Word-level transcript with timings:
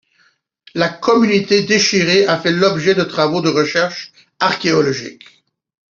La 0.73 0.89
commune 0.89 1.45
d'Échiré 1.45 2.25
a 2.25 2.39
fait 2.39 2.51
l'objet 2.51 2.95
de 2.95 3.03
travaux 3.03 3.41
de 3.41 3.49
recherches 3.49 4.11
archéologiques. 4.39 5.43